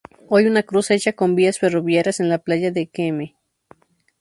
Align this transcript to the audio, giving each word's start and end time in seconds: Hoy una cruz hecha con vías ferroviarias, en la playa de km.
Hoy 0.27 0.47
una 0.47 0.63
cruz 0.63 0.89
hecha 0.89 1.13
con 1.13 1.35
vías 1.35 1.59
ferroviarias, 1.59 2.19
en 2.19 2.27
la 2.29 2.39
playa 2.39 2.71
de 2.71 2.87
km. 2.89 3.35